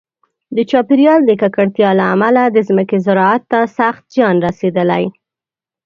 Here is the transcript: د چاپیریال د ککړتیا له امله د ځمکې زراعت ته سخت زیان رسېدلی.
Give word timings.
د 0.55 0.57
چاپیریال 0.71 1.21
د 1.25 1.31
ککړتیا 1.41 1.89
له 1.99 2.05
امله 2.13 2.43
د 2.47 2.57
ځمکې 2.67 2.97
زراعت 3.05 3.43
ته 3.51 3.59
سخت 3.77 4.03
زیان 4.15 4.35
رسېدلی. 4.47 5.03